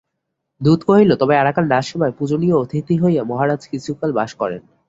[0.61, 4.61] দূত কহিল, তবে আরাকান-রাজসভায় পূজনীয় অতিথি হইয়া মহারাজ কিছু কাল বাস করুন।